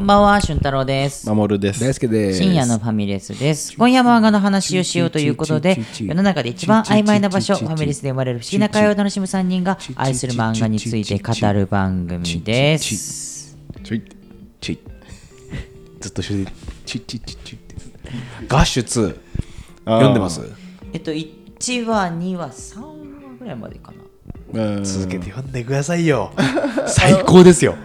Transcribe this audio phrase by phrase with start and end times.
[0.00, 1.28] こんばんは、俊太郎です。
[1.30, 1.80] 守です。
[1.80, 2.38] 大輔です。
[2.38, 3.76] 深夜のファミレスです。
[3.76, 13.58] 今夜も漫画の話をしようということで、世の中で一番曖昧な場所、ファミレスで生まれる不思議な会話を楽しむ3人が愛する漫画について語る番組です。
[13.82, 14.02] ちょい
[14.62, 14.78] チッ
[16.00, 16.52] ずっと一緒で
[16.86, 17.74] チッチッチッチッって
[18.48, 19.18] ガッシュ2
[19.84, 20.40] 読んでます
[20.94, 22.94] えっと、1話、2話、3話
[23.38, 23.92] ぐらいまでか
[24.54, 24.62] な。
[24.76, 26.32] うん続けて読んでくださいよ
[26.88, 27.76] 最高ですよ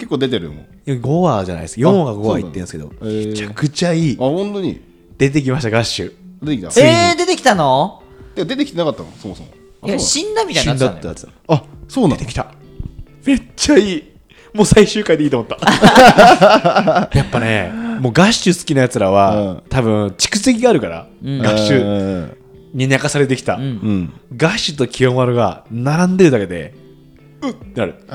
[0.00, 0.66] 結構出てるもん。
[0.86, 1.78] 5話じゃないです。
[1.78, 4.16] 4話5話言ってるんですけどめちゃくちゃいい。
[4.18, 4.80] あ、本当に？
[5.18, 6.14] 出てきましたガッシュ。
[6.42, 6.80] 出てきた。
[6.80, 8.02] えー、出てきたの？
[8.34, 9.12] で出てきてなかったの？
[9.18, 9.50] そもそも。
[9.82, 10.98] あいや、死んだみたいなってたのよ。
[10.98, 11.28] んだってやつ。
[11.48, 12.16] あ、そうなの？
[12.16, 12.54] 出てきた。
[13.26, 14.04] めっちゃいい。
[14.54, 15.58] もう最終回でいいと思った。
[17.14, 19.62] やっぱねもうガッシュ好きなやつらは、うん。
[19.68, 21.38] 多分蓄積があるから、ん。
[21.38, 21.78] ガッシュ。
[21.82, 22.36] ュ。
[22.72, 23.58] に泣かされてきた。
[24.36, 26.74] ガッシュと清丸が並んでるだけで
[27.42, 27.94] うっってなる。
[28.08, 28.12] え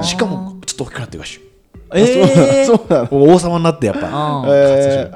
[0.00, 0.02] ー。
[0.02, 1.50] しかもちょっと大きくなってるガッシュ
[1.92, 3.08] えー、 そうなの。
[3.34, 4.08] 王様になってやっぱ。
[4.08, 4.48] うん。
[4.48, 5.10] え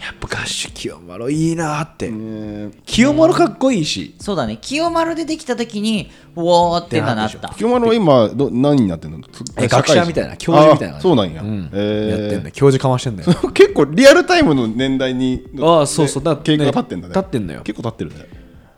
[0.00, 2.72] やっぱガッシュ清丸いいなって、ー。
[2.86, 4.14] 清丸かっこいいし。
[4.18, 7.50] そうだね、清丸でできたときに、うおーってななった。
[7.50, 9.18] 清丸は今ど何になってんの？
[9.58, 10.96] え学者みたいな教授みたいな。
[10.96, 11.42] あそうなんや。
[11.42, 11.68] うん。
[11.74, 12.20] えー。
[12.22, 12.50] やってんだよ。
[12.54, 13.34] 教授かましてんだよ。
[13.52, 16.22] 結構リアルタイムの年代にああそうそう。
[16.22, 17.14] だ経過が経ってんだね。
[17.14, 17.60] 経ってんだよ。
[17.62, 18.26] 結構経ってるね。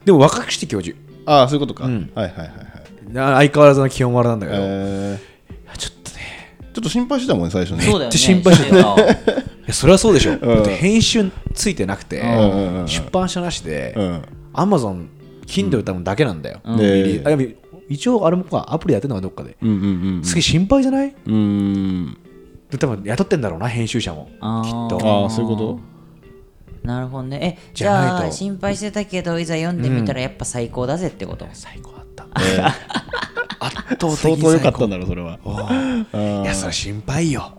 [0.05, 0.97] でも若くして教授。
[1.25, 2.11] ああそういうことか、うん。
[2.17, 2.57] はいはいはいはい。
[2.57, 2.82] な
[3.13, 5.19] 相変わらずの清丸なんだけど、え
[5.79, 6.19] ちょっとね。
[6.61, 7.83] ー、ちょっと心配してたもんね最初ね。
[7.83, 8.05] そうだよね。
[8.05, 9.03] めっちゃ心配してたた。
[9.63, 10.41] いやそれはそうでしょ、ん。
[10.41, 12.81] だって編集ついてなくて、んうん。
[12.81, 12.89] うん。
[12.89, 14.23] 出版社なしで、うん。
[14.53, 15.09] アマゾン
[15.47, 17.57] Kindle 多分だけなんだよ、うん。
[17.89, 19.75] 一応あれもかアプリやってるのかどっかで、うんうん
[20.17, 21.15] うんすげえ心配じゃない？
[21.27, 21.35] うん。
[21.35, 22.19] うん
[22.71, 24.29] で多分雇ってんだろうな編集者も。
[24.31, 24.99] きっと。
[25.03, 25.81] ああそういうこと？
[26.83, 27.59] なるほどね。
[27.61, 31.47] え、じじゃあ、心配してたけど、いざ読んでみたらやっぱ最高だぜってこと？
[31.53, 32.02] 最高だ
[33.61, 35.39] 圧倒的相に当良かったんだだろそれは。
[36.43, 37.53] いやそれ心配よ。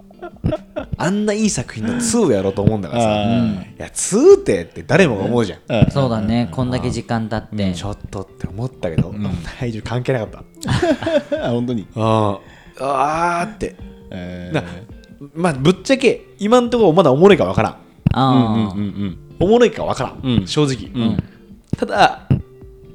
[0.98, 3.10] あんないい作品の2をやろうと思うんだからさ。
[3.10, 5.92] あーいや2ってって誰もが思うじゃん、うん。
[5.92, 7.74] そうだね、こんだけ時間経って。
[7.74, 9.14] ちょっとって思ったけど、
[9.60, 10.30] 体重関係なかっ
[11.32, 11.44] た。
[11.48, 11.88] あ本当に。
[11.96, 13.76] あーあーって。
[14.12, 14.56] えー。
[14.56, 14.64] な
[15.34, 17.76] まあぶっちゃけ今んところまだおもろいかわからん。
[18.14, 18.78] あー。
[18.78, 19.18] うんうん。
[19.40, 20.48] おもろいかわからん、うん。
[20.48, 21.18] 正直、うん。
[21.78, 22.28] ただ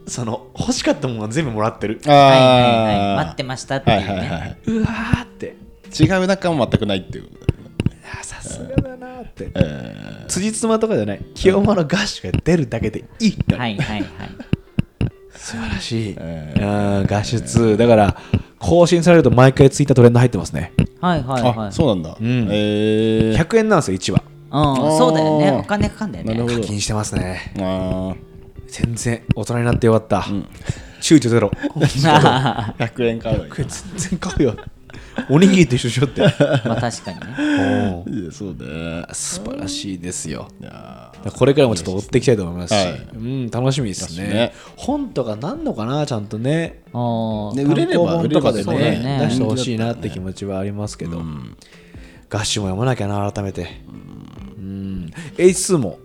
[0.08, 2.00] その欲しかったものは全部もらってる。
[2.06, 3.12] あはいはいはい。
[3.12, 4.58] あ待ってましたっていうはいはいはね。
[4.66, 5.56] い、うわーって。
[5.98, 7.30] 違う中も全くないっていう
[8.20, 9.50] あさすがだなーって。
[9.54, 11.20] え辻褄とかじゃない。
[11.34, 13.56] 清丸ガッシュが出るだけでいいって。
[13.56, 14.06] はいはいはい。
[15.30, 17.06] 素晴らしい、えあー。
[17.06, 18.16] ガッシュ2だから
[18.58, 20.72] 更新されると毎回ツイッタートレンド入ってますね。
[21.00, 21.68] はいはいー、はい。
[21.68, 22.16] あそうなんだ、ん。
[22.20, 24.22] えー、100円なんですよ1話。
[24.50, 25.52] うん、そうだよね。
[25.52, 26.54] お金かかんだよね。
[26.54, 27.52] 課金してますね。
[27.60, 28.14] あ
[28.68, 30.20] 全然大人になってよかった、
[31.00, 31.50] 躊躇ゼロ。
[32.06, 33.50] あ100円買うのに。
[33.50, 34.56] これ全然買うよ。
[35.30, 36.20] おにぎりと一緒しよって。
[36.20, 38.04] まあ確かにね。
[38.06, 39.04] おいやそうね。
[39.12, 40.48] 素晴らしいですよ。
[40.60, 42.74] いやこれからもちょっと追っていきたいと思います。
[42.74, 43.08] し、はい。
[43.14, 44.28] うん、楽しみですね。
[44.28, 44.52] ね。
[44.76, 46.82] 本とかなんのかなちゃんとね。
[46.92, 49.18] あーね売れれば単行本とかで売れればそうだよね。
[49.18, 51.22] ね出してほしいなって気持ちはありますけど、
[52.30, 53.82] ガッシュも読まなきゃな改めて。
[54.56, 55.10] うん。
[55.36, 55.98] H2 も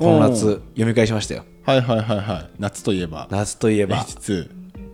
[0.00, 1.44] この夏読み返しましたよ。
[1.66, 2.50] はいはいはいはい。
[2.58, 3.28] 夏といえば。
[3.30, 3.98] 夏といえば。
[3.98, 4.48] H2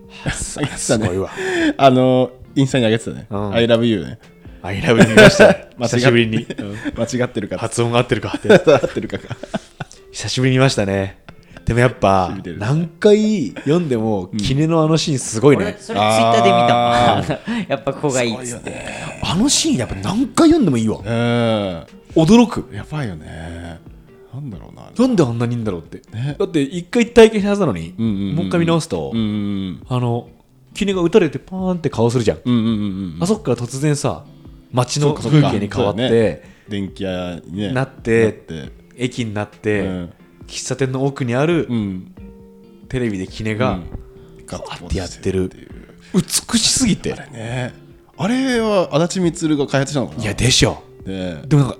[0.33, 1.29] すすごいわ。
[1.77, 3.53] あのインスタに上げてたね、うん。
[3.53, 4.19] I love you ね。
[4.63, 5.53] I love you 見ました。
[5.79, 6.45] 久しぶりに。
[6.97, 7.57] 間違ってるか。
[7.57, 8.33] 発音が合ってるか。
[8.37, 9.17] って合ってるか。
[9.17, 9.23] が
[10.11, 11.19] 久しぶりに見ましたね。
[11.63, 16.49] でもやっぱ何回読んでもキネのあのシーンすごいね、俺、それツイッターで
[17.29, 17.65] 見た。
[17.69, 18.73] やっぱここがいいっつって。
[19.23, 20.97] あのシーンやっぱ何回読んでもいいわ。
[20.97, 21.85] うん。
[22.15, 22.69] 驚く。
[22.73, 23.79] やばいよね
[24.33, 24.91] なんだろうな。
[24.95, 26.35] なんであんなにいいんだろうって、ね。
[26.37, 30.29] だって一回体験したはずなのに、うんうんうんもう一回見直すと、うんうんあの
[30.73, 34.25] キネが撃たれてパーンって顔するじゃん、うんうんうんうんあそっから突然さ
[34.71, 38.43] 街の風景に変わって、電気屋にねなって
[38.95, 40.13] 駅になって、うん。
[40.47, 42.13] 喫茶店の奥にあるうん。
[42.87, 43.81] テレビでキネが、
[44.45, 45.49] ガこうやってやってる
[46.13, 47.11] 美しすぎて。
[47.11, 47.73] ね。
[48.15, 50.23] あれは足立満が開発したのかな？
[50.23, 50.81] いやでしょ。
[51.05, 51.41] ね。
[51.45, 51.77] でもなんか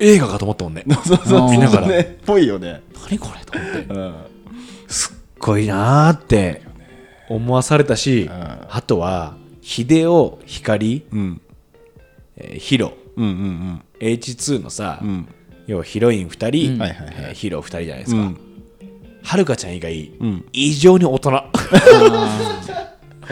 [0.00, 0.84] 映画かと思ったもんね。
[0.88, 1.50] そうそうそう。
[1.50, 1.88] 見ながら。
[1.88, 2.82] ねぽいよね。
[3.08, 3.94] 何これと思って。
[3.94, 4.14] うん。
[4.86, 6.62] すっごいなーって
[7.28, 11.40] 思わされたし、あとは秀夫光、うん。
[12.36, 12.92] えーヒロ。
[13.16, 15.08] うんうん H2 のさ、うん。
[15.08, 15.28] うん
[15.66, 16.82] 要はヒロイン2人、うん。
[16.82, 18.40] えーヒロ2人じゃないですか、うん。
[19.22, 20.44] はるかちゃん以外、うん。
[20.52, 21.30] 異常に大人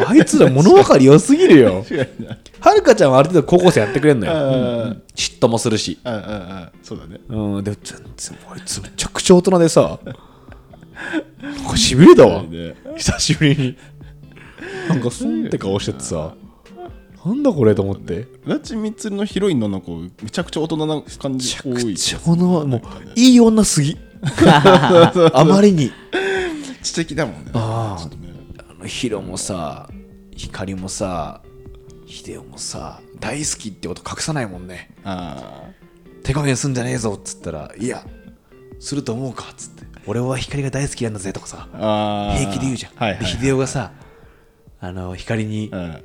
[0.04, 1.84] あいつら物分かり良すぎるよ。
[2.60, 5.02] はるかちゃんはある程度高校生やってくれんのよ、うん。
[5.14, 5.98] 嫉妬もするし。
[6.04, 7.20] うんうんうんそうだね。
[7.28, 7.64] うん。
[7.64, 9.98] でも全然あいつめちゃくちゃ大人でさ
[11.43, 12.43] なんかしびれたわ。
[12.43, 12.75] ね。
[12.96, 13.76] 久しぶりに。
[14.88, 16.34] なんかスンって顔しててさ
[17.25, 18.26] なんだこれと思って。
[18.46, 21.94] 足立みつるのヒロインの子めちゃくちゃ大人な感じ多い。
[21.96, 22.81] ちょのもう
[23.16, 23.96] いい女すぎ。
[25.32, 25.92] あまりに。
[26.87, 27.50] 知的だもんね。
[27.54, 28.04] ああ。
[28.04, 28.36] の
[28.87, 29.88] ヒロもさ
[30.35, 31.43] 光もさ
[32.06, 34.94] 秀夫もさ大好きってこと隠さないもんね。
[35.05, 35.65] あ
[36.23, 38.05] 手加減すんじゃねえぞっつったらいや
[38.79, 39.87] すると思うかっつって。
[40.06, 41.69] 俺は光が大好きなんだぜとかさ
[42.38, 43.91] 平気で言うじゃん、はいはい、で秀夫がさ
[44.81, 46.05] あの光に、うん。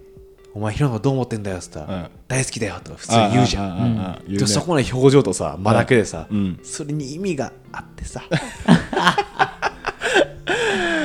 [0.53, 2.09] お前ヒロのどう思ってんだよっつったら、うん。
[2.27, 4.21] 大好きだよとか普通に言うじゃん。
[4.27, 4.37] うね。
[4.37, 6.59] でそこの表情とさ間だけでさ、うん。
[6.63, 8.23] それに意味があってさ。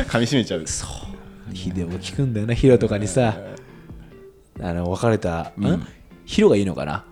[0.08, 0.66] 噛み締めちゃう。
[0.66, 1.05] そう
[1.56, 3.36] 秀夫聞くんだよなヒロとかにさ
[4.60, 5.86] あの別れた、うん、
[6.24, 7.04] ヒロがいいのかな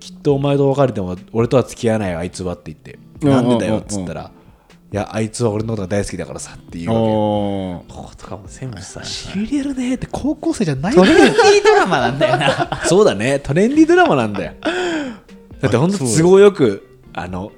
[0.00, 4.30] きっとお前と別れても俺とは付き合わないよあいつはって言って、なんでだよっつったら、
[4.92, 14.52] いやあいつは俺のことが大好きだからさっていうわけこことかも全部さしびれるねって高校生じゃないトレンディードラマなんだよなそうだねトレンディードラマなんだよ
[15.60, 17.50] だってほんと都合よくあの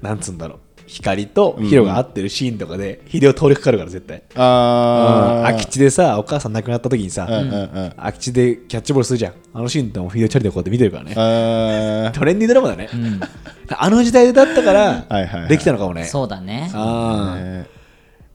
[0.00, 4.22] なんつうんだろう光とヒロが会ってるシーンとかで秀夫通りかかるから絶対。
[4.34, 5.46] あー。
[5.46, 7.92] 空き地でさお母さん亡くなった時にさ、うんうんうん。
[7.96, 9.34] 空き地でキャッチボールするじゃん。
[9.54, 12.12] あのシーンってもう秀夫チャリでこうやって見てるからね。
[12.14, 12.88] トレンディードラマだね、
[13.76, 15.48] あの時代だったからはいはいはい。
[15.48, 16.04] できたのかもね。
[16.04, 16.70] そうだね。
[16.74, 17.66] ああね。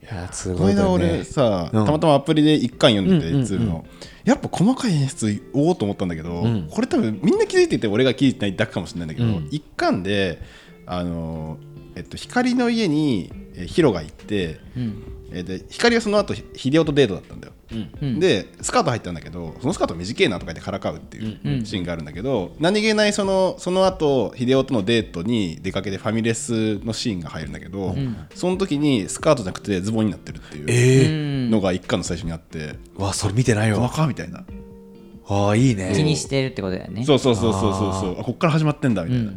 [0.03, 0.81] いやすごいね。
[0.81, 1.85] 俺さ、うん。
[1.85, 3.43] たまたまアプリで一巻読んでて、うんうんうん。
[3.43, 3.85] いつの
[4.23, 6.67] やっぱ細かい演出おおと思ったんだけど、ん。
[6.69, 9.47] これ多分みんな気づいてて俺が気づいてないだけかもしれないんだけど、うん。
[9.51, 10.39] 一巻で
[10.85, 11.57] あの、
[11.97, 15.03] えっと、光の家にえヒロが行って、うん。
[15.31, 17.53] えで光はその後秀夫とデートだったんだよ、
[18.01, 18.19] うん。
[18.19, 21.65] でスカート入ったんだけどそのスカート短いなとか言ってからかうっていううん。
[21.65, 27.95] シーンがあるんだけど、何気ないそのその後秀夫とのデートに出かけてファミレスのシーンが入るんだけど、
[28.35, 34.45] その時にスカートじゃなくてズボンになってるっていうええのが一巻の最初にあって、わそれ見てない細わかみたいな。
[35.29, 35.91] ああいいね。
[35.93, 37.03] 気にしてるってことだよね。
[37.03, 38.21] そうそうそうそうそうそう。
[38.21, 39.33] あこっから始まってんだみたいな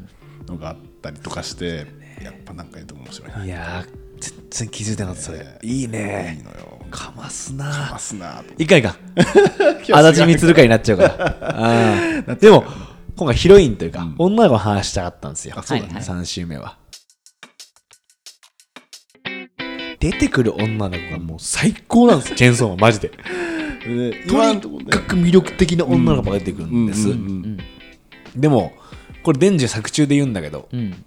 [0.47, 1.87] のがあったりとかして、
[2.23, 3.33] やっぱなんか言うと面白い。
[3.33, 5.59] ないやー全然気づいてなかったそれ。
[5.63, 6.79] いいいいねのよ。
[6.91, 8.43] かますまなすな。
[8.43, 8.91] といかんいか。
[8.93, 11.05] ん足立みつる会になっちゃうか
[12.27, 12.35] ら。
[12.37, 12.65] でも
[13.17, 15.55] 今回ヒロインというか、女の子の話したかったんですよ。
[15.57, 15.95] あそうだね。
[15.95, 16.03] はい。
[16.03, 16.79] 3週目は。
[19.99, 22.37] 出てくる女の子がもう最高なんですよ。
[22.37, 23.11] チェーンソーマンマジで。
[23.87, 27.59] でとにかく魅力的な女の子が出てくるんです、うんうん
[28.37, 28.73] でも
[29.25, 31.05] これデンジ作中で言うんだけどうん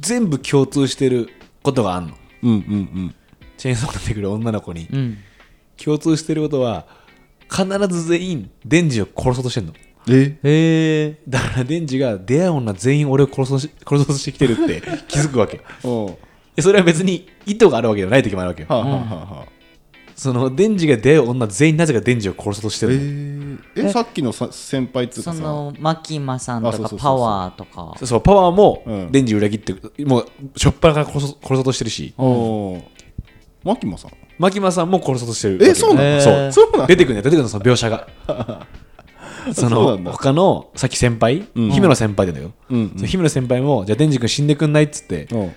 [0.00, 1.28] 全部共通してる
[1.62, 2.14] ことがあんの。
[2.42, 2.58] うんうんう
[3.06, 3.14] ん。
[3.56, 5.18] チェーンソーマン出てくる女の子にうん。
[5.82, 6.86] 共通してることは
[7.50, 9.74] 必ず全員デンジを殺そうとしてんの。
[10.08, 10.36] え？
[10.42, 15.60] へえだからデンジが出会う女全員俺を殺そうし 殺そうとしてきてるって気づくわけ。
[15.84, 16.16] おう。
[16.56, 18.68] でそれは別に意図があるわけじゃない時もあるわけよ。
[18.68, 19.46] はあはあはあはあ
[20.22, 23.58] そのデンジが出会う女全員なぜかデンジを殺そうとしてえるの、ー
[23.88, 25.36] えさっきのさ先輩っつうかさ。
[25.36, 26.98] そのマキマさんとかあそうそうそう。
[27.00, 28.06] そうパワーとか。
[28.06, 29.10] そうパワーもうん。
[29.10, 29.74] デンジ裏切って
[30.04, 30.26] もう
[30.56, 32.14] しょっぱなから殺そう殺そうとしてるし。
[32.16, 32.82] おお
[33.64, 34.12] マキマさん？
[34.38, 36.06] マキマさんも殺そうとしてるわけよえそうなの？
[36.06, 36.20] へー。
[36.20, 36.52] そう。
[36.52, 36.86] そうなの？
[36.86, 38.06] 出てくるんだよ出てくるのその描写が。
[39.52, 40.12] そそうなのんだ。
[40.12, 41.70] 他のさっき先輩、うん。
[41.72, 42.78] 姫野先輩だよ、うん。
[42.78, 42.92] うん。
[42.94, 45.52] その姫野先輩もじゃあデンジ君死んでくんないっつって、おう。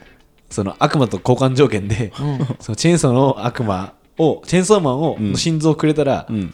[0.50, 2.12] その悪魔と交換条件で、
[2.60, 5.32] そのチェーンソーの悪魔をチェーンソーマンを、ん。
[5.32, 6.54] の心臓をくれたら、うん。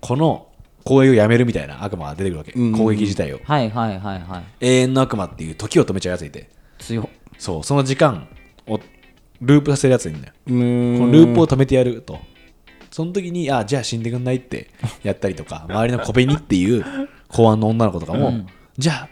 [0.00, 0.48] この
[0.84, 2.72] 攻撃をやめるみたいな悪魔が出てくるわけ、うん。
[2.72, 3.40] 攻撃自体を。
[3.44, 4.44] はいはいはいはい。
[4.60, 6.50] 永遠の悪魔っていう時を止めちゃうやついて。
[6.78, 7.08] 強っ。
[7.38, 7.64] そう。
[7.64, 8.28] その時間
[8.66, 8.80] を
[9.40, 10.34] ループさせるやついるんだよ。
[10.46, 12.20] このループを止めてやると。
[12.90, 14.68] その時にあじゃあ死んでくんないって
[15.02, 16.84] やったりとか周りの小紅っていう
[17.28, 19.08] 公安の女の子とかも、じゃあ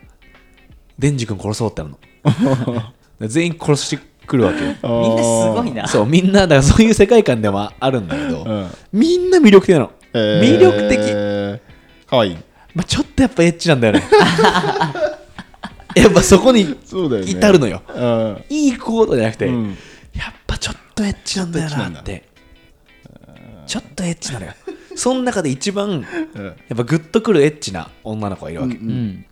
[0.99, 1.95] デンジ君殺そうってなる
[3.21, 3.28] の。
[3.28, 3.99] 全員殺し
[4.31, 5.89] てくるわけ みんなすごいな。
[5.89, 8.71] そうみんなだからそういう世界観でもあるんだけど、うん。
[8.93, 10.41] みんな魅力的なの、えー。
[10.41, 12.33] 魅力的、かわい。
[12.33, 12.37] い
[12.75, 14.05] まあ、ちょっとやっぱエッチなんだよね。
[15.97, 16.77] やっぱそこに
[17.27, 17.83] 至るのよ。
[17.93, 18.45] うん。
[18.49, 19.77] いい行動じゃなくて、うん。
[20.15, 22.29] やっぱちょっとエッチなんだよなって。
[23.67, 24.53] ちょっとエッチなのよ。
[24.95, 26.45] その中で一番うん。
[26.45, 29.25] やっぱグッとくるエッチな女の子がいるわけ、うん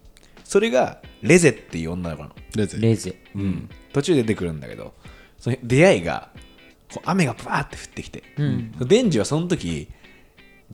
[0.49, 2.79] それがレゼっていう女の子なの、レゼ。
[2.79, 3.15] レゼ。
[3.35, 4.95] うん、途中で出てくるんだけど
[5.39, 6.31] その出会いが
[6.91, 8.73] こう雨がバーって降ってきて、うん。
[8.81, 9.89] デンジはその時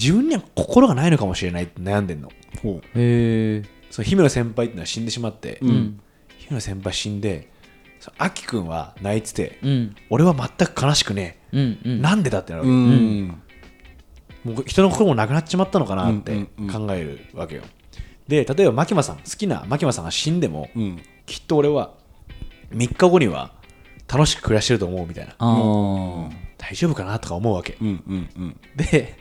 [0.01, 2.31] 自分には心がないのかもしれないって悩んでんの。
[2.63, 6.01] ほへえその姫野先輩っていうのは死んでしまって、うん。
[6.39, 7.51] 姫野先輩死んで
[7.99, 9.97] そのアキ君は泣いてて、うん。
[10.09, 12.01] 俺は全く悲しくねえ、うんうん。
[12.01, 13.29] なんでだってなるうわけ、ん。
[14.45, 16.69] もう人の心もなくなっちまったのかなってうんうん。
[16.71, 17.65] 考えるわけよ。
[18.29, 21.03] で例えばマキマさん好きなマキマさんが死んでも、うん。
[21.27, 21.93] きっと俺は
[22.71, 23.53] 3日後には
[24.09, 25.35] 楽しく暮らしてると思うみたいな。
[25.39, 26.31] あー。
[26.59, 27.77] 大丈夫かなとか思うわけ。
[27.81, 28.61] うんうんうん。
[28.77, 29.17] で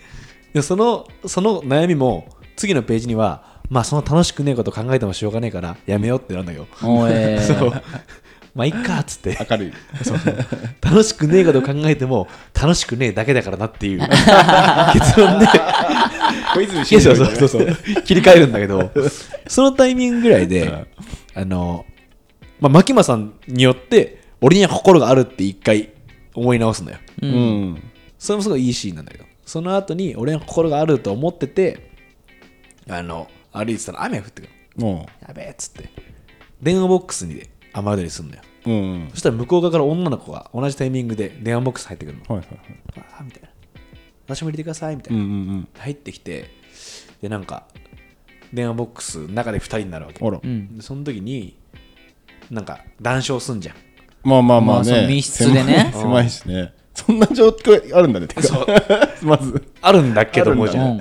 [0.54, 7.84] でそのその悩みも次のページにはまあその楽しくねえこと考えてもしょうがねえからやめようってなんだけど、おえ そう
[8.56, 9.38] まあいっかっつって。
[9.50, 9.74] 明るい。
[10.04, 10.18] そう。
[10.82, 14.00] 楽しくねえこと考えても楽しくねえだけだからなっていう。
[14.94, 15.48] 結論で。
[16.54, 17.62] 小泉そうそう進次郎そう。
[17.62, 18.92] そう切り替えるんだけど。
[19.48, 20.72] そのタイミングぐらいで
[21.34, 21.86] あの、
[22.60, 25.90] まあ、牧間さんによって俺には心があるって一回
[26.36, 27.00] 思い直すんだよ。
[27.22, 27.34] ううん。
[27.72, 27.84] ん
[28.20, 29.26] それもすごいいいシーンなんだけど。
[29.46, 31.90] その後に俺には心があると思ってて
[32.90, 35.90] あの歩いてたら雨が降ってくるもやべえっつって。
[36.62, 38.42] 電話ボックスにで雨宿りすんのよ。
[38.66, 39.10] ううん。
[39.12, 42.36] そしたら向こう側から女の子が同じタイミングで電話ボックス入ってくるの。
[42.36, 43.06] はいはいはい。
[43.12, 43.50] あーみたいな。
[44.26, 45.68] 私も入れてくださいみたいうんな、うん。
[45.78, 46.50] 入ってきて
[47.22, 47.68] でなんか
[48.54, 50.20] 電話ボックスの中で2人になるわけ。
[50.20, 50.40] うんあら。
[50.44, 50.78] うん。
[50.78, 51.58] でその時に
[52.50, 53.76] なんか談笑すんじゃん。
[54.24, 54.92] まあまあまあね。
[54.92, 55.92] まあその密室でね。
[55.94, 56.74] 狭い狭いしね。
[56.94, 58.28] そんな状況あるんだね。
[58.28, 58.42] てか
[59.24, 59.64] まず。
[59.82, 61.00] あるんだけどもじゃうん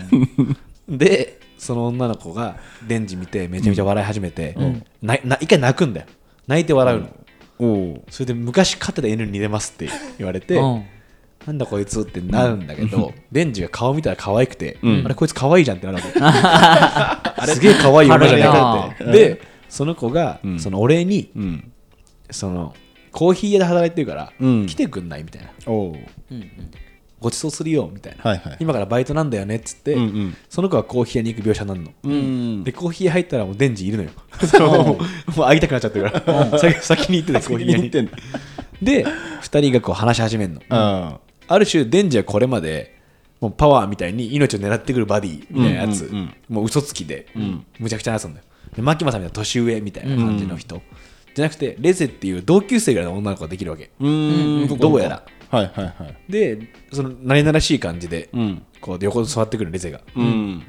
[0.94, 0.98] ん。
[0.98, 2.56] でその女の子が
[2.88, 4.84] デンジ見てめちゃめちゃ笑い始めて、ん。
[5.00, 6.06] なな一回泣くんだよ
[6.46, 7.08] 泣いて笑うの、
[7.58, 10.84] おおそれで昔飼ってた犬に似てますって言われて、うん。
[11.46, 15.04] なんだこいつってなるんだけど、デンジが顔見たら可愛くて、ん。
[15.04, 17.46] あれこいつ可愛いじゃんってなるわけ。
[17.52, 19.04] すげえ可愛い女じゃねえかって。
[19.12, 20.58] でその子が、ん。
[20.58, 21.72] そのお礼にうん。
[22.30, 22.74] その
[23.10, 24.66] コーヒー屋で働いてるから、うん。
[24.66, 25.50] 来てくんないみたいな。
[25.66, 25.96] おお
[26.30, 26.50] うん
[27.22, 28.56] ごちそうするよみたいな、はいはい。
[28.60, 30.36] 今からバイトなんだよねっつって、うんうん。
[30.50, 34.10] その子はコーヒー屋に行く描写になるの、うんでコーヒー屋入ったらもうデンジいるのよ。
[35.34, 36.58] もう会いたくなっちゃってるから。
[36.60, 37.90] 先先に行ってたコーヒー屋に。
[37.90, 38.08] 先に
[38.82, 40.60] で2人がこう話し始めるの。
[40.68, 42.98] あある種デンジはこれまで
[43.40, 46.34] もうパワーみたいに命を狙ってくるバディみたいなやつ、うんうんうん。
[46.48, 47.64] もう嘘つきで、ん。
[47.78, 48.46] むちゃくちゃなやつなんだよ。
[48.76, 50.80] でマキマさんみたいな年上みたいな感じの人、
[51.34, 53.90] じゃなくてレゼっていう同級生ぐらいの女の子ができるわけ。
[54.00, 55.22] どうやら
[55.52, 56.16] はいはいはい。
[56.32, 56.58] で
[56.92, 58.62] その何々しい感じで、うん。
[58.80, 60.62] こう横に座ってくるレゼが、うん。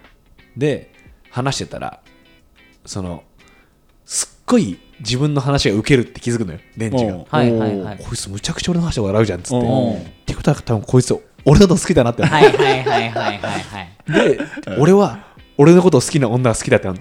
[0.58, 0.94] で
[1.32, 2.02] 話してたら
[2.86, 3.24] その
[4.06, 7.25] すっごい自分の話がウケるって気づくのよデンジが。
[7.30, 7.98] はいはいはい。
[7.98, 9.66] こいつむちゃくちゃ俺の話で笑うじゃんっつって。
[9.66, 14.28] ってことは多分こいつ俺のこと好きだなってなっはいはいはいはいはいはい。
[14.28, 14.44] てで
[14.78, 17.00] 俺は俺のことを好きな女が好きだってなで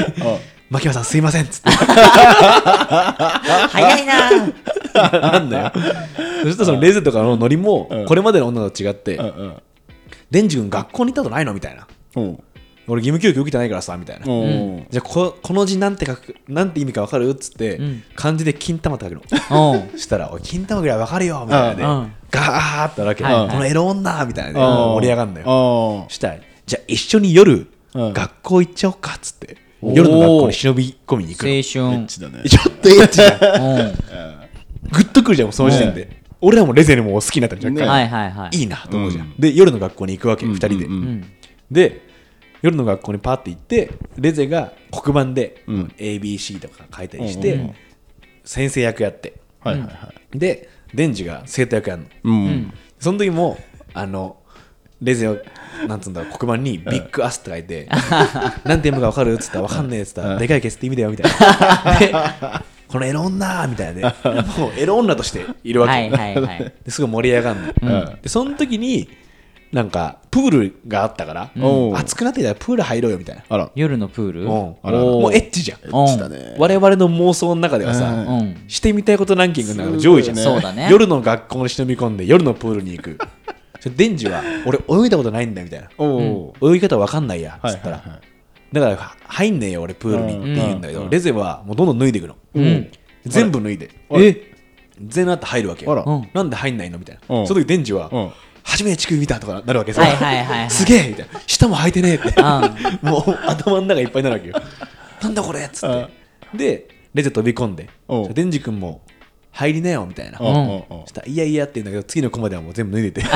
[0.00, 0.38] あ
[0.70, 1.44] 牧野さんすいません。
[1.44, 1.98] っつって早
[3.98, 4.30] いな。
[5.32, 5.72] なんだよ。
[6.44, 8.06] そしたらそのレゼとかのノリもうん。
[8.06, 9.20] これまでの女と違って
[10.30, 11.88] デンジ君学校に行ったことないのみたいな。
[12.86, 14.26] 俺義務教育受けてないからさみたいな。
[14.26, 18.02] じゃあここの字なんて書くなんて意味か分かるっつって、うん。
[18.14, 19.14] 漢字で金玉って書く
[19.50, 19.72] の。
[19.72, 19.90] うん。
[19.92, 22.12] そしたら「おい金玉ぐらい分かるよ」みたいなで、うん。
[22.30, 23.48] ガーってなけ、はいはい。
[23.48, 26.06] このエロ女みたいな盛り上がるんだよ。
[26.08, 28.12] したらじゃあ一緒に夜、うん。
[28.12, 31.48] 学校行っちゃおうかっつって夜の学校に忍び込みに行くの。
[31.48, 32.42] 青あエッ春チだね。
[32.44, 33.76] ちょっとエッチじゃん。
[33.76, 33.94] うん。
[34.90, 38.56] グッとくるじゃんその時点で、俺らもレゼルも好きになったじゃはいはいはい。
[38.56, 39.36] いいなと思うじゃん、うん。
[39.38, 40.92] で夜の学校に行くわけ、うん二人で、うん。
[40.92, 41.32] うんうん。
[41.70, 42.08] で
[42.62, 45.94] 夜の学校にパーって行ってレゼが黒板でうん。
[45.96, 47.74] ABC とか書いたりして、うん。
[48.44, 49.40] 先生役やって。
[49.60, 50.38] はいはいはい。
[50.38, 52.08] でデンジが生徒役やるの。
[52.24, 52.72] うん。
[52.98, 53.58] その時も
[53.94, 54.36] あの
[55.02, 55.38] レゼを
[55.88, 57.86] なんつうんだろう黒板にビッグアスって書いて
[58.64, 61.98] なんて読むか分かるっつったら分かんねえっつったらでかいケツって意味だよみたいな。
[61.98, 62.12] で
[62.88, 66.72] このエロ女みたいなでもうエロ女としているわけ、はいはいはい。
[66.84, 68.18] ですごい盛り上がるの、うん。
[68.20, 69.08] でその時に
[69.72, 71.50] なんかプールがあったから、
[71.94, 73.70] 暑くなってきたらプール入ろうよみたいな、あら。
[73.76, 74.42] 夜のプール？
[74.42, 75.78] もうエッチじゃん。
[75.78, 76.56] エッチだね。
[76.58, 78.26] 我々の妄想の中ではさ、
[78.66, 80.88] してみたいことランキングの中の上位じゃん、ねそうだね。
[80.90, 83.18] 夜の学校に忍び込んで夜のプールに行く
[83.88, 85.88] デンジは俺泳いだことないんだよみたいな。
[86.68, 88.20] 泳ぎ方わかんないやっつったら、
[88.72, 90.52] だからは入んねえよ俺プールに。
[90.52, 91.10] って言うんだけど、うん。
[91.10, 92.90] レゼはもうどんどん脱いでいくの、うん。
[93.24, 93.90] 全部脱いで。
[94.10, 94.54] え
[95.02, 96.26] 全裸って入るわけよ。
[96.34, 96.98] なんで入んないの？
[96.98, 97.46] みたいな、うん。
[97.46, 98.30] その時デンジは、うん。
[98.62, 100.70] 初めて乳首見たとかなるわけさ、はいはいはいはい。
[100.70, 101.40] すげえみたいな。
[101.46, 102.28] 下も履いてねえって。
[102.38, 102.42] う
[103.06, 104.62] もう頭の中いっぱいになるわけよ
[105.22, 106.08] なんだこれっつって。
[106.56, 107.88] でレゼ飛び込んで。
[108.34, 109.02] デンジ君も
[109.52, 110.38] 入りなよみたいな。
[110.38, 111.06] うん。
[111.06, 113.22] したらいやいやって言うんだけど次のコマではもう全部脱いでて。
[113.26, 113.28] も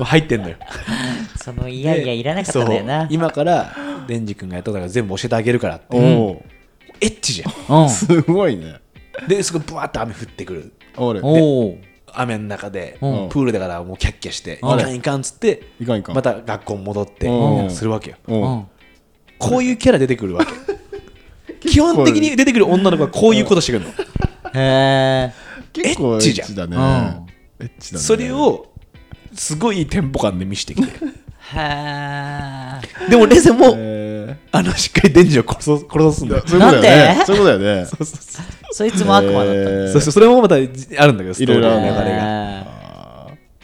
[0.00, 0.56] う入ってんのよ。
[1.42, 3.74] そのいやいやいらなかったんだよな今から
[4.06, 5.96] デンジ君がやったから全部教えてあげるからって。
[5.96, 7.82] エッチじゃん。
[7.82, 7.88] うん。
[7.90, 8.76] すごいね。
[9.28, 10.72] ですごいブワーって雨降ってくる。
[10.96, 11.26] 俺お
[11.68, 11.78] お
[12.14, 13.28] 雨の中でうん。
[13.28, 14.78] プールだからもうキャッキャしていうん。
[14.78, 16.14] かんいかんっつっていかんいかん。
[16.14, 17.70] また学校戻ってうん。
[17.70, 18.66] するわけよ。
[19.38, 20.52] こういうキャラ出てくるわけ。
[21.68, 23.92] 基本的に出てくる女の子はこういうことしてくるの
[24.54, 25.32] へえ
[25.72, 26.54] 結構エエッチじゃん。
[26.54, 26.76] だね
[27.60, 28.04] エッチだね。
[28.04, 28.66] それを
[29.34, 30.88] すごいテンポ感で見せてきて。
[30.88, 36.44] へえでもレゼもえあのしっかりデンジを殺す殺すんだよ。
[36.58, 36.88] なんで？
[36.88, 37.86] ねそういうことだよね。
[38.72, 39.54] そいつも悪魔だっ
[39.86, 42.72] たそうそれもまたあるんだけどストーリーの流れが。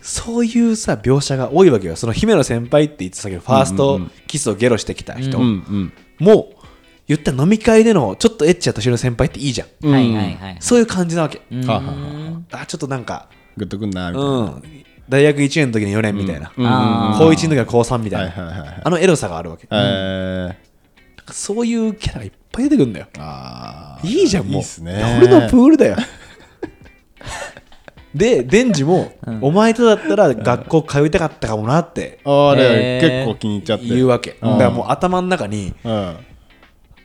[0.00, 1.96] そういうさ描写が多いわけよ。
[1.96, 5.38] その姫野先輩って言ってたけどファーストキスをゲロしてきた人
[6.18, 6.50] も
[7.08, 9.68] 言ったら飲み会でのちょっとエッチや年の先輩っていいじゃん。
[9.82, 9.92] うん。
[9.92, 10.56] はいはいはい。
[10.60, 11.66] そういう感じなわけ、うん。
[11.66, 12.66] はははあ。
[12.66, 14.30] ちょっとなんかグッとくんなみたいな。
[14.30, 14.62] うん。
[15.08, 18.82] 大学1年の時の4年みたいな、高1の時は高3みたいな、はいはいはいはい。
[18.84, 20.54] あのエロさがあるわけ、えー。
[21.32, 23.06] そういうキャラがいっぱい出てくるんだよ。
[23.18, 24.06] あー。
[24.06, 24.54] いいじゃんもう。
[24.56, 25.02] いいっすね。
[25.18, 25.96] 俺のプールだよ。
[28.14, 32.20] でデンジも、お前とだったら学校通いたかったかもなって。
[32.24, 33.24] あれへー。
[33.24, 33.86] 結構気に入っちゃって。
[33.86, 36.16] 言うわけ、だからもう頭の中にうん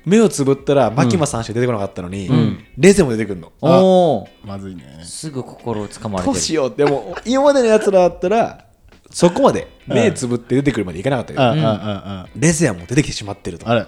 [0.05, 2.29] 目をつぶったらマキマさんしか出てこなかったのに、
[2.77, 3.51] レゼも出てくるの。
[3.61, 3.67] お
[4.17, 5.01] おまずいね。
[5.03, 8.65] すぐ心をつかまれどうしようってでも今までのやつらだったら
[9.09, 13.69] そこまで目つぶって出てくるまでいかなかったけど、レゼはもう出てきてしまってると。
[13.69, 13.85] あれ。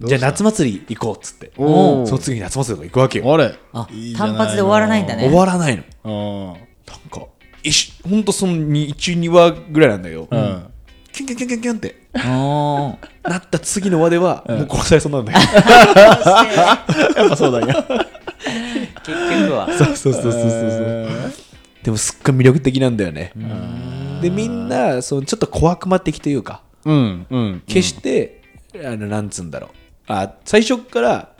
[0.00, 1.52] じゃあ夏祭り行こうっつって。
[1.56, 3.34] その次に夏祭りとか行くわけよ。
[3.34, 3.54] あれ。
[3.72, 5.28] あ単発で終わらないんだね。
[5.28, 5.82] 終わらないの。
[6.04, 6.60] うん。
[6.92, 7.26] なんか
[7.62, 10.71] いしほんとその12話ぐらいなんだけど、うん
[11.12, 11.96] キュンキュンキュンキュンキュンって
[13.28, 15.38] なった次の話ではもう殺されそうなんだよ、
[17.16, 21.08] やっぱそうだよ結局はそうそうそうそうそう
[21.82, 23.32] でもすっごい魅力的なんだよね
[24.22, 28.42] でみんなそのちょっと小悪魔的というかうんうん決して、
[28.84, 29.70] あのなんつうんだろう
[30.08, 31.32] あ最初から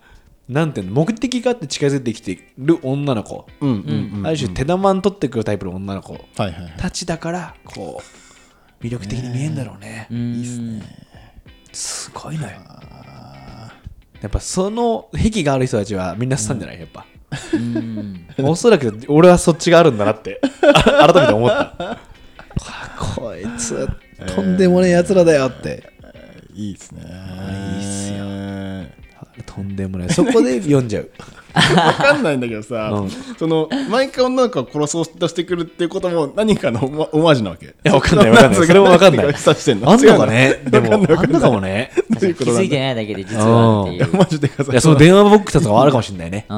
[0.48, 6.18] なんていうの目的があって近づいてきてる女の子、うんうんうんある種手玉に取ってくるタイプの女の子
[6.76, 8.21] たちだからこう
[8.82, 10.08] 魅力的に見えんだろうね。
[10.10, 10.82] いいっすね。
[11.72, 12.52] すごいのよ
[14.20, 16.80] やっぱその癖がある人たちはみんなしたんじゃない？
[16.80, 17.06] やっぱ。
[17.54, 18.26] うん。
[18.44, 20.40] おそらく俺はそっちがあるんだなって。
[20.62, 21.74] あ改めて思った。
[21.78, 21.98] あ
[23.16, 23.88] こいつ
[24.26, 25.90] とんでもねえやつらだよって。
[26.54, 27.00] いいっすね。
[27.00, 28.26] いいっすよ。
[28.26, 30.10] よとんでもない。
[30.10, 31.10] そこで読んじゃう
[31.54, 33.10] わかんないんだけどさ、うん。
[33.10, 36.88] その毎回女の子を殺そうとしてくるっていうことも何かのオ
[37.20, 37.66] マージュなわけ。
[37.66, 38.66] いやわかんないわかんない。
[38.66, 39.26] それもわかんない。
[39.26, 40.54] あんのかね？
[40.64, 41.26] でもわかんないわかんない。
[41.26, 41.90] あんのかもね。
[42.18, 44.16] 気づいてないだけで実はっていう。
[44.16, 46.46] マジでかさいやその電話ボックスとかはあるかもしれないね。
[46.48, 46.56] うん。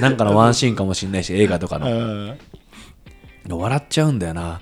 [0.00, 1.86] なんかのワンシーンかもしれないし映画とかの。
[1.86, 2.38] うん。
[3.48, 4.60] 笑っちゃうんだよな。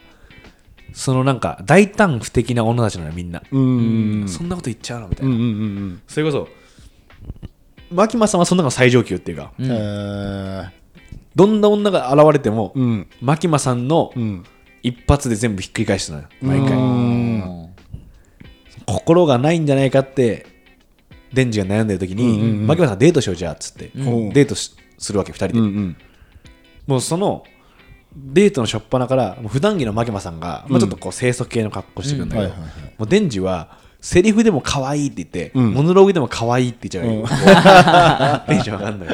[0.93, 4.29] そのなんか大胆不敵な女たちなのよみんな、うん。
[4.29, 5.09] そんなこと言っちゃうの？
[5.09, 6.03] みたいな、うんうんうん。
[6.07, 6.49] それこそ
[7.93, 9.69] 牧間さんはその中の最上級っていうか、うん。
[9.71, 10.71] え
[11.35, 13.09] どんな女が現れても、ーうん。
[13.21, 14.45] 牧間さんのうん。
[14.83, 16.77] 一発で全部ひっくり返してたのよ毎回。
[16.77, 17.69] うん。
[18.87, 20.47] 心がないんじゃないかって
[21.33, 22.67] デンジが悩んでる時に、うんうんうん。
[22.67, 24.33] 牧間さんデートしようじゃあっつって、うん。
[24.33, 25.97] デートしするわけ2人で、うんうん。
[26.87, 27.45] もうその
[28.17, 32.51] デートの初っ端からもう普段着の牧間さんが、まあ、ちょっとこう清楚系の格好してくるんだけど、うん。
[32.53, 32.95] はいはいはい。
[32.99, 35.75] もうデンジはセリフでも可愛いって言って、うん。
[35.75, 37.25] モノローグでも可愛いって言っちゃうよ、
[38.49, 39.13] テンション上がるのよ。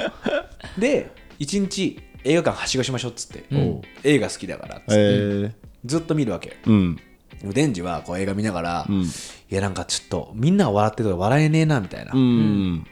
[0.79, 3.83] で一日映画館はしごしましょうっつって、ん。
[4.03, 5.53] 映画好きだからっつって、えー。
[5.85, 6.99] ずっと見るわけうん。
[7.45, 9.03] デンジはこう映画見ながら、うん。
[9.03, 9.07] い
[9.51, 12.87] やなんかちょっとみんなが笑ってると笑えねえなみたいな、うん。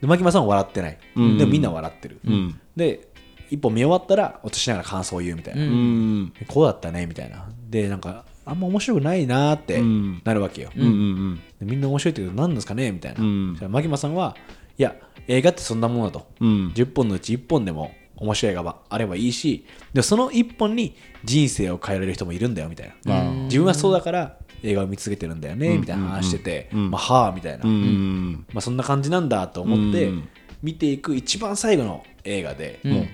[0.00, 1.38] で牧間さんは笑ってない、うん。
[1.38, 2.60] でもみんな笑ってる、うん。
[2.76, 3.08] で
[3.50, 6.32] 一本見終わったら落としながら感想を言うみたいな、うん。
[6.46, 7.48] こうだったねみたいな。
[7.68, 10.22] でなんかあんま面白くないなーってうん。
[10.24, 13.50] なるわけよ、うんうんでみんな面白いって言うと何ですかねみたいな、うん。
[13.52, 14.36] そしたら牧間さんは
[14.76, 14.96] いや
[15.28, 16.72] 映画ってそんなものだと、うん。
[16.74, 23.44] 10本のうち1本でも面白い映画があればいいしでその1本に人生を変えられる人もいるんだよみたいな、うん。
[23.44, 26.90] 自分はそうだから映画を見続けてるんだよね、みたいな話してて、うん。
[26.90, 30.28] まあはあみたいな、うんまあ、そんな感じなんだと思ってうん。
[30.62, 33.08] 見ていく一番最後の映画で、うん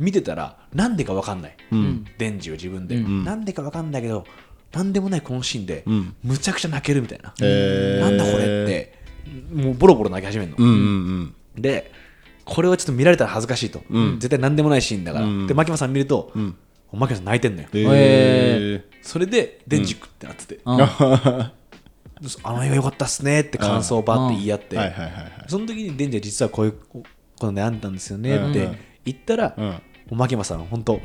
[0.00, 2.06] 見てたらなんでか分かんない、うん。
[2.18, 3.22] デンジを自分で、うん。
[3.22, 4.24] なんでか分かんないけど
[4.72, 6.16] なんでもないこのシーンで、うん。
[6.24, 8.00] むちゃくちゃ泣けるみたいな、えー。
[8.00, 8.98] なんだこれって
[9.52, 11.92] もうボロボロ泣き始めるの、うんうんで
[12.46, 14.18] これはちょっと見られたら恥ずかしいと、うん。
[14.18, 16.56] 絶対何でもないシーンだから、うんで牧間さん見ると、うん。
[16.92, 20.80] さん泣いてんのよ、えそれでデンジクってなってて、うん。
[22.42, 25.32] あの映画良かったっすねって感想をバーって言い合って、ーはいはいはいはい。
[25.46, 27.02] その時にデンジは実はこういうこ
[27.38, 28.76] とであったんですよねってうん。
[29.04, 29.54] 言ったら、
[30.16, 31.00] 牧間さん本当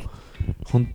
[0.66, 0.88] ほん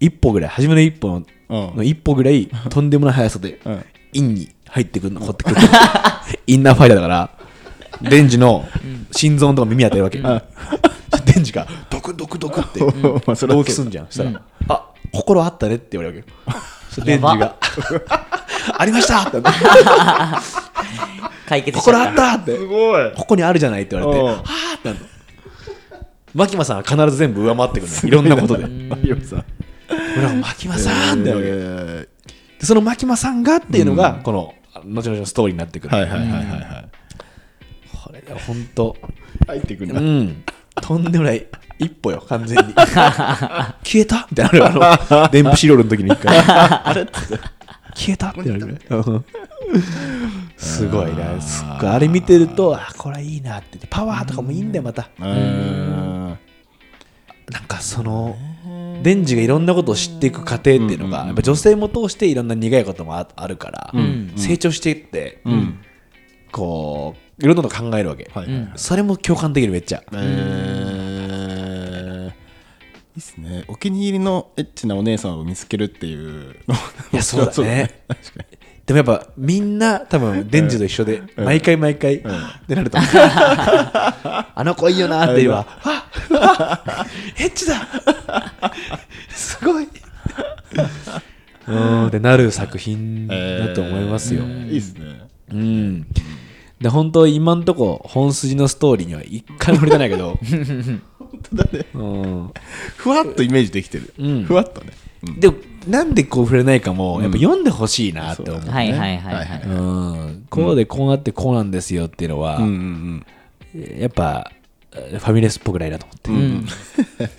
[0.00, 1.16] 一歩ぐらい初めの一歩の,、
[1.48, 1.76] うん。
[1.76, 3.84] の一歩ぐらいとんでもない速さで、うん。
[4.12, 5.20] インに入ってくるの。
[5.20, 5.56] こうやってくる。
[6.46, 7.30] インナーファイターだから
[8.02, 8.64] デンジの
[9.12, 12.80] 心臓のとこ耳当てるわけ、デンジがドクドクドクって
[13.26, 14.06] まあそれは動きすんじゃん。
[14.06, 16.52] そしたら、あ心あったねって言われるわけ。
[16.52, 17.56] よそしたらデンジが
[18.78, 19.22] ありました。
[19.22, 19.42] って
[21.48, 22.56] 解決しちゃ心あっったって。
[22.56, 23.12] すごい。
[23.14, 24.34] ここにあるじゃないって言われて、うん。
[24.34, 25.06] はあってなるの。
[26.34, 28.64] 牧間さんは必ず全部上回ってくるのいろんなことで。
[29.02, 29.44] 有吉さん。
[30.16, 32.08] 俺は牧間さんってなるわけえ
[32.60, 34.54] でその牧間さんがっていうのが、この
[34.86, 35.94] 後々のストーリーになってくる。
[35.94, 36.88] ーはいはいはいはいはい。
[38.04, 38.96] これが本当、
[39.46, 40.44] 入ってくるう、なん。
[40.80, 41.46] とんでもない。
[41.78, 42.72] 一歩よ完全に。
[43.82, 44.18] 消えた？
[44.20, 46.38] ってなるあの 電プシロールの時に一回。
[46.38, 47.06] あれ？
[47.94, 48.28] 消えた？
[48.28, 49.24] ってなるぐらいうん
[50.56, 53.78] すごいなすっごいあれ見てるとあこれいいなって。
[53.88, 55.08] パワーとかもいいんだよまた。
[55.18, 56.38] な
[57.60, 58.36] んかその
[59.02, 63.92] デンジがいろんなことを知っていく過程っていうのがやっぱ女性も通していろんな苦いこともああるから
[64.36, 65.78] 成長していってうん。
[66.52, 68.30] こういろんなこと考えるわけ。
[68.32, 70.02] はいそれも共感できるめっちゃ。
[70.12, 72.32] えー。
[73.14, 73.64] いいっすね。
[73.68, 76.74] お気に入りのエッチなお姉さんを見つけるっていうの
[77.12, 78.02] いやそうだね。
[78.08, 82.18] 確かにでもやっぱみんな多分デンジと一緒で毎回毎回っ
[82.66, 87.06] てなると思う あの子いいよなっていうのはああ
[87.38, 87.86] エッチだ。
[89.30, 89.88] すごい。
[91.68, 92.06] うん。
[92.08, 95.28] ってなる作品だと思いますよ、いいっすね。
[95.50, 96.06] うん。
[96.80, 100.38] で、本当今んとこ本筋のストーリーには一回も触れてないけど、
[101.18, 101.86] 本当だね。
[101.94, 102.50] うん。
[102.96, 104.12] ふわっとイメージできてる。
[104.18, 104.44] うん。
[104.44, 104.92] ふわっとね。
[105.26, 105.40] うん。
[105.40, 105.54] でも、
[105.86, 108.68] なんでこう触れないかも、やっぱ読んでほしいなって思う。
[108.68, 109.62] はいはいはいはい。
[109.64, 110.46] うん。
[110.48, 113.26] こうでこうなってこうなんですよっていうのは、うんうん
[113.98, 114.50] やっぱ、
[114.92, 116.30] ファミレスっぽくないなと思って。
[116.30, 116.66] うん。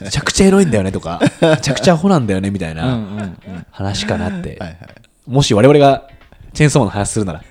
[0.01, 3.38] めちゃくちゃエロいんだよねとか、 めちゃくちゃアホなんだよねみたいうんうなん。
[3.69, 4.58] 話かなって。
[4.60, 4.77] はいはい。
[5.27, 6.08] もし我々が
[6.53, 7.43] チェーンソーマンの話するなら、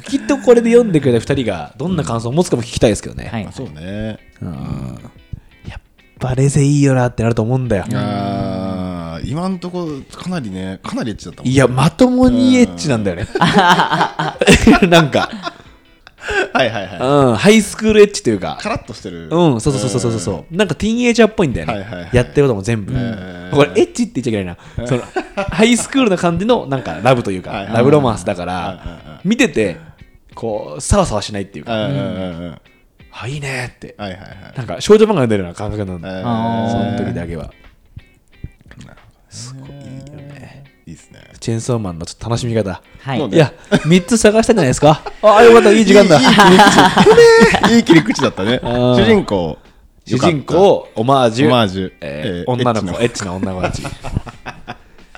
[0.00, 3.44] きっとこれで読んでくれた2人がどんな感想を持つかも聞きたいですけどね、はい。
[3.44, 4.18] まあそうね。
[4.40, 4.98] うん。
[5.68, 5.80] やっ
[6.18, 8.65] ぱレゼいいよなってなると思うんだよ、あー
[9.36, 13.28] 今んとこかなりねかなりエッチだったもんいやまともにエッチなんだよね。
[14.88, 15.28] なんか、
[16.54, 16.98] はいはいはい。
[16.98, 18.56] うん、ハイスクールエッチというか。
[18.58, 19.28] カラッとしてる。
[19.28, 20.56] うん、そうそうそうそうそうそう。
[20.56, 22.10] なんかティーンエイジャーっぽいんだよね、はいはいはい。
[22.14, 23.50] やってることも全部、ん。
[23.52, 25.02] これエッチって言っちゃいけないな、その
[25.50, 29.76] ハイスクールな感じのなんかラブというか、はいはいラブロマンスだかうんうんら、見てて
[30.34, 32.60] こうさわさわしないっていうか、うんうんうんうん。
[33.12, 33.94] あいいねって。
[33.98, 34.30] はいはいはい。
[34.56, 37.52] なんか少女漫画読んでるような感覚なんだ、えーその時だけは
[39.36, 40.92] すごいいいよねい。
[40.92, 41.20] いっすね。
[41.38, 43.28] チェーンソーマンのちょっと楽しみ方、はい。
[43.28, 45.02] いや3つ探したんじゃないですか。
[45.22, 45.72] ああよかった。
[45.72, 46.18] いい時間だ。
[46.18, 46.22] い
[47.72, 49.58] いいい切り口だったねー主人公
[50.06, 53.82] 主人公オマージュオマージュえーえー女の子エエッチな女の子たち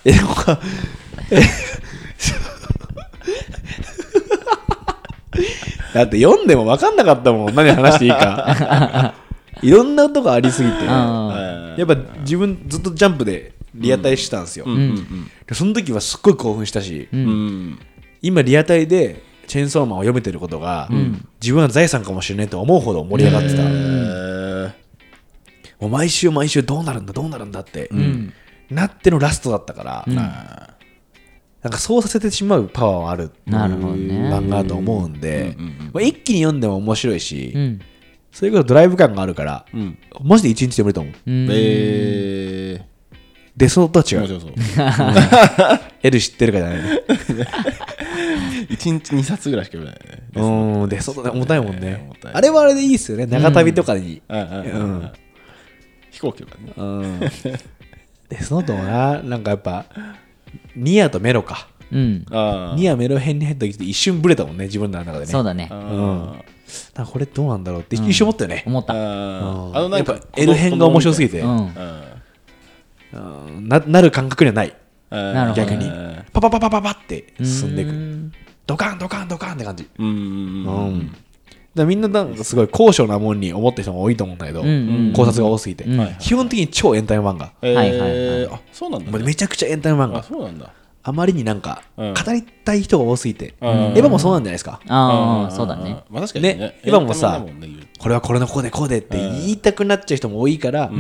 [0.05, 0.13] え
[5.95, 9.15] だって読んでも分かんなかったもん何話していいか
[9.63, 14.73] いろんなことがありすぎてやあっぱ自分ずっとジャンプでリアタイしてたんですよ、うん。
[14.73, 15.31] うん。
[15.47, 17.09] でその時はすっごい興奮したし、
[18.23, 20.89] 今リアタイでチェーンソーマンを読めてることが、
[21.41, 24.73] 自分は財産かもしれないと思うほど盛り上がってた、えー。
[25.81, 28.33] もう毎週毎週どうなるんだどうなるんだって、ん。
[28.71, 30.19] なってのラストだったから、うん。
[30.19, 30.75] あ
[31.63, 34.15] なんかそうさせてしまうパワーはあるなるほどね。
[34.31, 35.57] 漫画だと思うんで、
[35.93, 37.81] まあ、一気に読んでも面白いし、うん。
[38.31, 39.99] そういうことドライブ感があるから、ーうん。
[40.23, 41.15] マジで一日で読めると思う。
[41.27, 41.49] うん。
[41.51, 42.87] え
[43.59, 44.27] デソとは違う。
[44.27, 44.53] 白そう
[46.03, 47.01] L 知ってるかじゃないね。
[48.71, 52.35] 一日二冊ぐらいしか読めないねうん、デソと重たいもんねね重たい。
[52.35, 53.27] あれはあれでいいっすよね。
[53.27, 54.23] 長旅とかに。
[54.29, 55.11] うんうんうんうん
[56.11, 57.21] 飛行機とかねうん。
[58.29, 59.87] デスノートもな、なんかやっぱ、
[60.75, 61.69] ニアとメロか。
[61.93, 62.25] うん。
[62.31, 65.27] あニアメロ編に入った時って一瞬ブレたもんね、自分の中でね。
[65.27, 65.75] そうだねあ。
[65.75, 68.63] うんこれどうなんだろうって一瞬思ったよね。
[68.67, 68.93] 思った。
[68.93, 71.73] あのなんかやっぱ L 編が面白すぎて、うん。
[73.13, 74.75] うんうんななる感覚にはない。
[75.11, 75.63] なるほど。
[75.63, 75.87] 逆に。
[75.87, 77.91] うんパパパパパパって進んでいく。
[77.91, 78.33] うん。
[78.67, 79.89] ドカンドカンドカンって感じ。
[79.99, 80.99] うんうんううん。
[80.99, 81.17] ん。
[81.75, 84.71] だみんななんかすごい高尚なもんに思った人も多いと思うんだけど、うんう
[85.11, 86.17] ん考察が多すぎて、うん。
[86.19, 87.53] 基本的に超エンタメ漫画。
[87.63, 88.11] えはいはいはい。
[88.11, 89.25] ーあそうなんだね。
[89.25, 90.23] めちゃくちゃエンタメ漫あ画。
[90.23, 90.71] そうなんだ。
[91.03, 92.15] あまりになんか、うん。
[92.15, 93.69] 語りたい人が多すぎて、うん。
[93.69, 94.81] エヴァもそうなんじゃないですか。
[94.89, 96.03] ああ、そうだね。
[96.11, 96.55] まあ確かにね。
[96.57, 97.89] ね今もさエンタメだもんね言う。
[97.99, 100.91] これはこれのこうでこうでって言いたくなっちゃう人も多いから、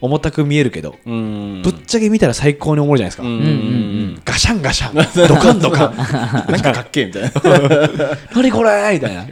[0.00, 1.62] 重たく見えるけど、うん。
[1.62, 3.22] ぶっちゃけ見たら最高に思うじゃないですか。
[3.22, 3.30] うん。
[3.30, 4.94] うんうんガシャンガシャン、
[5.28, 5.96] ドカンドカン、
[6.50, 7.30] なんかかっけえみたいな。
[8.34, 9.26] 何これみたいな。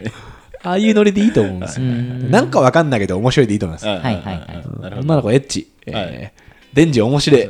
[0.61, 1.85] ああいうノリでいいと思うんですよ。
[1.85, 3.87] なんかわかんないけど面白いでいいと思います。
[3.87, 4.99] はいはいはい。
[4.99, 5.67] 女の子エッチ。
[5.85, 6.29] えはー。
[6.73, 7.49] デンジ面白い。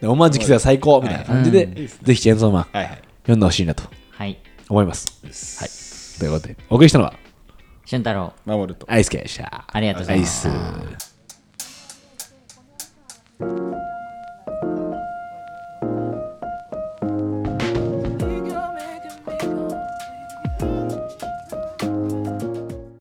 [0.00, 1.66] でオマージュキスが最高みたいな感じで、
[2.02, 2.98] ぜひチェーンソーマンはいはい。
[3.22, 3.84] 読んでほしいなと。
[4.10, 4.38] はい。
[4.68, 5.06] 思います。
[5.60, 6.18] はい。
[6.18, 7.14] ということで、お送りしたのは、
[7.84, 8.86] 俊太郎、守ると。
[8.90, 9.64] アイスケでした。
[9.70, 10.48] ありがとうございます
[13.38, 13.85] Thank you.